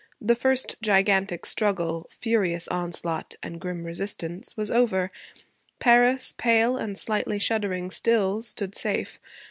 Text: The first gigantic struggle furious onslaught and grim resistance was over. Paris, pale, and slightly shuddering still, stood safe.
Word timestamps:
The 0.19 0.33
first 0.33 0.77
gigantic 0.81 1.45
struggle 1.45 2.07
furious 2.09 2.67
onslaught 2.69 3.35
and 3.43 3.61
grim 3.61 3.83
resistance 3.83 4.57
was 4.57 4.71
over. 4.71 5.11
Paris, 5.77 6.33
pale, 6.35 6.75
and 6.75 6.97
slightly 6.97 7.37
shuddering 7.37 7.91
still, 7.91 8.41
stood 8.41 8.73
safe. 8.73 9.19